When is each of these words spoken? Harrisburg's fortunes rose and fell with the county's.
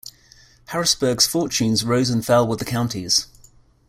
Harrisburg's 0.69 1.27
fortunes 1.27 1.85
rose 1.85 2.09
and 2.09 2.25
fell 2.25 2.47
with 2.47 2.57
the 2.57 2.65
county's. 2.65 3.27